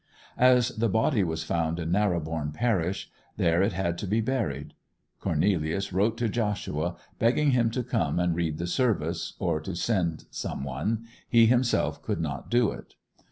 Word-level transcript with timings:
As 0.39 0.69
the 0.69 0.89
body 0.89 1.23
was 1.23 1.43
found 1.43 1.77
in 1.77 1.91
Narrobourne 1.91 2.53
parish, 2.55 3.11
there 3.37 3.61
it 3.61 3.73
had 3.73 3.99
to 3.99 4.07
be 4.07 4.19
buried. 4.19 4.73
Cornelius 5.19 5.93
wrote 5.93 6.17
to 6.17 6.27
Joshua, 6.27 6.95
begging 7.19 7.51
him 7.51 7.69
to 7.69 7.83
come 7.83 8.17
and 8.19 8.35
read 8.35 8.57
the 8.57 8.65
service, 8.65 9.33
or 9.37 9.61
to 9.61 9.75
send 9.75 10.25
some 10.31 10.63
one; 10.63 11.05
he 11.29 11.45
himself 11.45 12.01
could 12.01 12.19
not 12.19 12.49
do 12.49 12.71
it. 12.71 12.95